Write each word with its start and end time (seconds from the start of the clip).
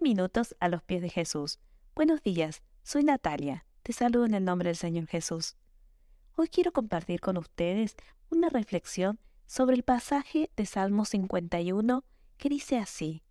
Minutos 0.00 0.56
a 0.60 0.68
los 0.68 0.82
pies 0.82 1.02
de 1.02 1.10
Jesús. 1.10 1.58
Buenos 1.94 2.22
días, 2.22 2.62
soy 2.82 3.04
Natalia. 3.04 3.66
Te 3.82 3.92
saludo 3.92 4.24
en 4.24 4.34
el 4.34 4.44
nombre 4.44 4.68
del 4.68 4.76
Señor 4.76 5.06
Jesús. 5.06 5.56
Hoy 6.36 6.48
quiero 6.48 6.72
compartir 6.72 7.20
con 7.20 7.36
ustedes 7.36 7.96
una 8.30 8.48
reflexión 8.48 9.20
sobre 9.46 9.76
el 9.76 9.82
pasaje 9.82 10.50
de 10.56 10.66
Salmo 10.66 11.04
51 11.04 12.04
que 12.38 12.48
dice 12.48 12.78
así, 12.78 13.22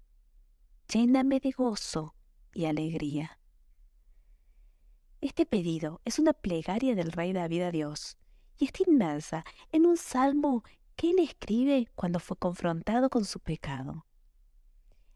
Lléname 0.88 1.40
de 1.40 1.52
gozo 1.52 2.16
y 2.54 2.66
alegría. 2.66 3.40
Este 5.20 5.46
pedido 5.46 6.02
es 6.06 6.20
una 6.20 6.34
plegaria 6.34 6.96
del 6.96 7.12
rey 7.12 7.34
David 7.34 7.62
a 7.62 7.72
Dios 7.72 8.18
y 8.58 8.66
está 8.66 8.84
inmersa 8.86 9.46
en 9.72 9.86
un 9.86 9.98
salmo 9.98 10.64
que 10.96 11.12
él 11.12 11.20
escribe 11.20 11.88
cuando 11.96 12.20
fue 12.20 12.38
confrontado 12.38 13.10
con 13.10 13.26
su 13.26 13.40
pecado. 13.40 14.06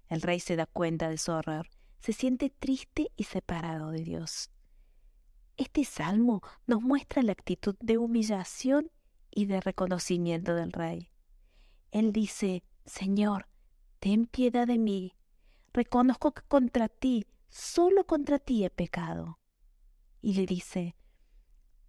El 0.07 0.21
rey 0.21 0.39
se 0.39 0.55
da 0.55 0.65
cuenta 0.65 1.09
de 1.09 1.17
su 1.17 1.31
horror, 1.31 1.69
se 1.99 2.13
siente 2.13 2.49
triste 2.49 3.11
y 3.15 3.23
separado 3.23 3.91
de 3.91 4.03
Dios. 4.03 4.51
Este 5.57 5.85
salmo 5.85 6.41
nos 6.67 6.81
muestra 6.81 7.23
la 7.23 7.31
actitud 7.31 7.75
de 7.79 7.97
humillación 7.97 8.91
y 9.31 9.45
de 9.45 9.61
reconocimiento 9.61 10.53
del 10.53 10.71
rey. 10.71 11.11
Él 11.91 12.11
dice, 12.11 12.63
Señor, 12.85 13.47
ten 13.99 14.25
piedad 14.25 14.67
de 14.67 14.77
mí. 14.77 15.15
Reconozco 15.73 16.33
que 16.33 16.41
contra 16.43 16.89
ti, 16.89 17.25
solo 17.49 18.05
contra 18.05 18.37
ti 18.37 18.65
he 18.65 18.69
pecado. 18.69 19.39
Y 20.21 20.33
le 20.33 20.45
dice, 20.45 20.95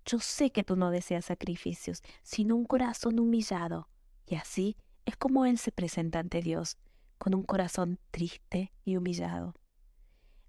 yo 0.05 0.21
sé 0.21 0.51
que 0.51 0.63
tú 0.63 0.77
no 0.77 0.91
deseas 0.91 1.25
sacrificios, 1.25 2.03
sino 2.23 2.55
un 2.55 2.65
corazón 2.65 3.19
humillado. 3.19 3.89
Y 4.27 4.37
así 4.37 4.77
es 5.05 5.17
como 5.17 5.45
Él 5.45 5.59
se 5.59 5.73
presenta 5.73 6.21
ante 6.21 6.41
Dios, 6.41 6.79
con 7.19 7.35
un 7.35 7.43
corazón 7.43 7.99
triste 8.11 8.73
y 8.85 8.97
humillado. 8.97 9.55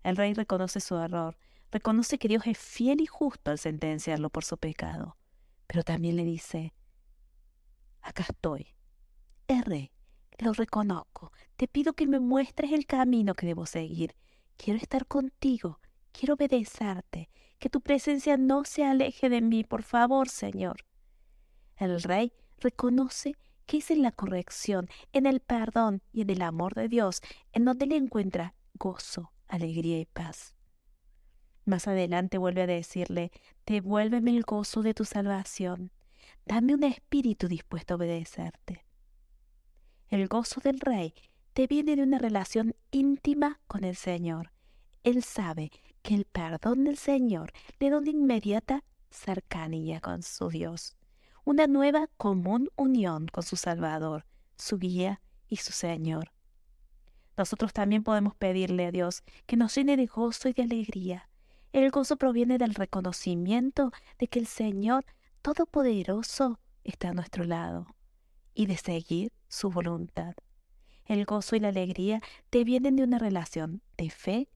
El 0.03 0.15
rey 0.15 0.33
reconoce 0.33 0.79
su 0.79 0.95
error, 0.95 1.37
reconoce 1.71 2.17
que 2.17 2.27
Dios 2.27 2.47
es 2.47 2.57
fiel 2.57 3.01
y 3.01 3.05
justo 3.05 3.51
al 3.51 3.59
sentenciarlo 3.59 4.29
por 4.29 4.43
su 4.43 4.57
pecado, 4.57 5.17
pero 5.67 5.83
también 5.83 6.15
le 6.15 6.23
dice, 6.23 6.73
acá 8.01 8.23
estoy, 8.29 8.67
erré, 9.47 9.91
lo 10.37 10.53
reconozco, 10.53 11.31
te 11.55 11.67
pido 11.67 11.93
que 11.93 12.07
me 12.07 12.19
muestres 12.19 12.71
el 12.71 12.85
camino 12.85 13.33
que 13.33 13.47
debo 13.47 13.65
seguir, 13.65 14.15
quiero 14.55 14.79
estar 14.79 15.07
contigo, 15.07 15.79
quiero 16.11 16.35
obedecerte, 16.35 17.29
que 17.59 17.69
tu 17.69 17.81
presencia 17.81 18.37
no 18.37 18.63
se 18.65 18.85
aleje 18.85 19.29
de 19.29 19.41
mí, 19.41 19.63
por 19.63 19.83
favor, 19.83 20.29
Señor. 20.29 20.85
El 21.75 22.01
rey 22.01 22.33
reconoce 22.59 23.35
que 23.67 23.77
es 23.77 23.91
en 23.91 24.01
la 24.01 24.11
corrección, 24.11 24.89
en 25.13 25.27
el 25.27 25.41
perdón 25.41 26.01
y 26.11 26.21
en 26.21 26.31
el 26.31 26.41
amor 26.41 26.73
de 26.73 26.87
Dios, 26.87 27.21
en 27.51 27.65
donde 27.65 27.85
le 27.85 27.97
encuentra 27.97 28.55
gozo, 28.73 29.31
alegría 29.47 29.99
y 29.99 30.05
paz. 30.05 30.55
Más 31.65 31.87
adelante 31.87 32.37
vuelve 32.37 32.63
a 32.63 32.67
decirle, 32.67 33.31
devuélveme 33.65 34.35
el 34.35 34.43
gozo 34.43 34.81
de 34.81 34.93
tu 34.93 35.03
salvación, 35.03 35.91
dame 36.45 36.73
un 36.73 36.83
espíritu 36.83 37.47
dispuesto 37.49 37.93
a 37.93 37.97
obedecerte. 37.97 38.85
El 40.07 40.29
gozo 40.29 40.61
del 40.61 40.79
rey 40.79 41.13
te 41.53 41.67
viene 41.67 41.97
de 41.97 42.03
una 42.03 42.19
relación 42.19 42.73
íntima 42.91 43.59
con 43.67 43.83
el 43.83 43.97
Señor. 43.97 44.53
Él 45.03 45.23
sabe 45.23 45.71
que 46.01 46.15
el 46.15 46.23
perdón 46.23 46.85
del 46.85 46.97
Señor 46.97 47.51
le 47.79 47.89
da 47.89 47.97
una 47.97 48.11
inmediata 48.11 48.85
cercanía 49.09 49.99
con 49.99 50.23
su 50.23 50.47
Dios 50.47 50.95
una 51.47 51.65
nueva 51.65 52.09
común 52.17 52.69
unión 52.75 53.27
con 53.27 53.41
su 53.41 53.55
Salvador, 53.55 54.25
su 54.57 54.77
guía 54.77 55.21
y 55.47 55.55
su 55.55 55.71
Señor. 55.71 56.33
Nosotros 57.37 57.71
también 57.71 58.03
podemos 58.03 58.35
pedirle 58.35 58.85
a 58.85 58.91
Dios 58.91 59.23
que 59.45 59.55
nos 59.55 59.73
llene 59.73 59.95
de 59.95 60.07
gozo 60.07 60.49
y 60.49 60.53
de 60.53 60.63
alegría. 60.63 61.29
El 61.71 61.89
gozo 61.89 62.17
proviene 62.17 62.57
del 62.57 62.75
reconocimiento 62.75 63.93
de 64.19 64.27
que 64.27 64.39
el 64.39 64.45
Señor 64.45 65.05
Todopoderoso 65.41 66.59
está 66.83 67.11
a 67.11 67.13
nuestro 67.13 67.45
lado 67.45 67.87
y 68.53 68.65
de 68.65 68.75
seguir 68.75 69.31
su 69.47 69.69
voluntad. 69.69 70.33
El 71.05 71.23
gozo 71.23 71.55
y 71.55 71.61
la 71.61 71.69
alegría 71.69 72.21
te 72.49 72.65
vienen 72.65 72.97
de 72.97 73.03
una 73.03 73.19
relación 73.19 73.81
de 73.95 74.09
fe 74.09 74.49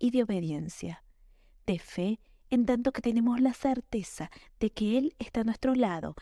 y 0.00 0.10
de 0.10 0.24
obediencia, 0.24 1.04
de 1.66 1.78
fe 1.78 2.18
en 2.52 2.66
tanto 2.66 2.92
que 2.92 3.00
tenemos 3.00 3.40
la 3.40 3.54
certeza 3.54 4.30
de 4.60 4.70
que 4.70 4.98
Él 4.98 5.16
está 5.18 5.40
a 5.40 5.44
nuestro 5.44 5.74
lado, 5.74 6.14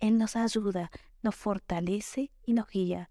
Él 0.00 0.18
nos 0.18 0.36
ayuda, 0.36 0.90
nos 1.22 1.34
fortalece 1.34 2.30
y 2.44 2.52
nos 2.52 2.68
guía, 2.68 3.08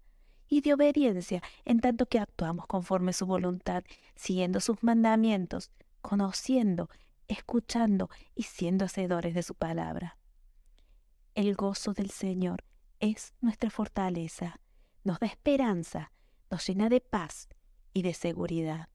y 0.48 0.60
de 0.60 0.74
obediencia 0.74 1.42
en 1.64 1.80
tanto 1.80 2.06
que 2.06 2.20
actuamos 2.20 2.68
conforme 2.68 3.12
su 3.12 3.26
voluntad, 3.26 3.82
siguiendo 4.14 4.60
sus 4.60 4.80
mandamientos, 4.84 5.72
conociendo, 6.02 6.88
escuchando 7.26 8.10
y 8.36 8.44
siendo 8.44 8.84
hacedores 8.84 9.34
de 9.34 9.42
su 9.42 9.56
palabra. 9.56 10.16
El 11.34 11.56
gozo 11.56 11.94
del 11.94 12.10
Señor 12.10 12.62
es 13.00 13.34
nuestra 13.40 13.70
fortaleza, 13.70 14.60
nos 15.02 15.18
da 15.18 15.26
esperanza, 15.26 16.12
nos 16.48 16.64
llena 16.64 16.88
de 16.88 17.00
paz 17.00 17.48
y 17.92 18.02
de 18.02 18.14
seguridad. 18.14 18.88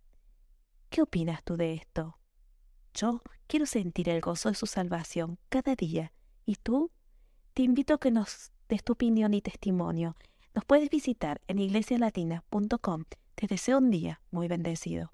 ¿Qué 0.89 1.01
opinas 1.01 1.43
tú 1.43 1.57
de 1.57 1.73
esto? 1.73 2.17
Yo 2.93 3.21
quiero 3.47 3.65
sentir 3.65 4.09
el 4.09 4.21
gozo 4.21 4.49
de 4.49 4.55
su 4.55 4.67
salvación 4.67 5.39
cada 5.49 5.75
día. 5.75 6.13
¿Y 6.45 6.55
tú? 6.55 6.91
Te 7.53 7.63
invito 7.63 7.95
a 7.95 7.99
que 7.99 8.11
nos 8.11 8.51
des 8.69 8.83
tu 8.83 8.93
opinión 8.93 9.33
y 9.33 9.41
testimonio. 9.41 10.15
Nos 10.53 10.65
puedes 10.65 10.89
visitar 10.89 11.41
en 11.47 11.59
iglesialatina.com. 11.59 13.03
Te 13.35 13.47
deseo 13.47 13.79
un 13.79 13.89
día 13.89 14.21
muy 14.31 14.47
bendecido. 14.47 15.09